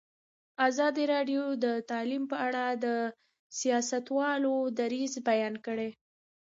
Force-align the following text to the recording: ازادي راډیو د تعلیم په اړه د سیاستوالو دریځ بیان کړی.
ازادي 0.67 1.03
راډیو 1.13 1.43
د 1.63 1.65
تعلیم 1.91 2.23
په 2.31 2.37
اړه 2.47 2.65
د 2.85 2.85
سیاستوالو 3.59 4.55
دریځ 4.79 5.13
بیان 5.29 5.55
کړی. 5.65 5.89